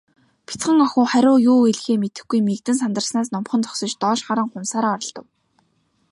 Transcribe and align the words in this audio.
Бяцхан 0.47 0.77
охин 0.85 1.05
хариу 1.11 1.37
юу 1.51 1.57
хэлэхээ 1.65 1.97
мэдэхгүй, 2.01 2.39
мэгдэн 2.43 2.75
сандарснаас 2.81 3.27
номхон 3.31 3.61
зогсож, 3.63 3.91
доош 4.01 4.19
харан 4.27 4.47
хумсаараа 4.51 4.93
оролдов. 4.97 5.25